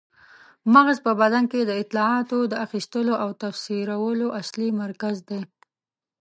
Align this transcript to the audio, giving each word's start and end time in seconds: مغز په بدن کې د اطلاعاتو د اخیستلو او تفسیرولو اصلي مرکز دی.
مغز 0.73 0.97
په 1.05 1.11
بدن 1.21 1.43
کې 1.51 1.61
د 1.65 1.71
اطلاعاتو 1.81 2.39
د 2.51 2.53
اخیستلو 2.65 3.13
او 3.23 3.29
تفسیرولو 3.43 4.27
اصلي 4.41 4.69
مرکز 4.83 5.15
دی. 5.29 5.41